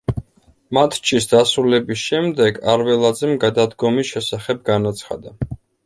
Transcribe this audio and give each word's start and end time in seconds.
მატჩის 0.77 1.27
დასრულების 1.33 2.01
შემდეგ 2.07 2.59
არველაძემ 2.75 3.37
გადადგომის 3.47 4.15
შესახებ 4.17 4.69
განაცხადა. 4.73 5.41